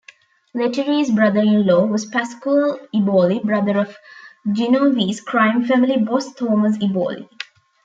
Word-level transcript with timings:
Lettieri's 0.55 1.11
brother-in-law 1.11 1.85
was 1.85 2.07
Pasquale 2.07 2.79
Eboli, 2.91 3.39
brother 3.43 3.77
of 3.77 3.95
Genovese 4.51 5.21
crime 5.21 5.63
family 5.63 5.97
boss 5.97 6.33
Thomas 6.33 6.75
Eboli. 6.79 7.29